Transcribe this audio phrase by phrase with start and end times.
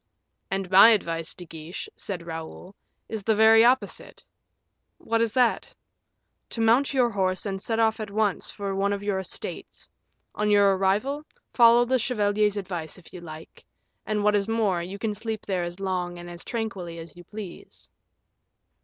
[0.49, 2.73] "And my advice, De Guiche," said Raoul,
[3.07, 4.25] "is the very opposite."
[4.97, 5.75] "What is that?"
[6.49, 9.87] "To mount your horse and set off at once for one of your estates;
[10.33, 13.63] on your arrival, follow the chevalier's advice, if you like;
[14.03, 17.23] and, what is more, you can sleep there as long and as tranquilly as you
[17.23, 17.87] please."